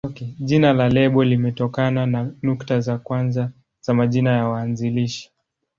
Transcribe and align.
Jina 0.39 0.73
la 0.73 0.89
lebo 0.89 1.23
limetokana 1.23 2.05
na 2.05 2.31
nukta 2.43 2.79
za 2.81 2.97
kwanza 2.97 3.51
za 3.81 3.93
majina 3.93 4.31
ya 4.31 4.47
waanzilishi. 4.47 5.31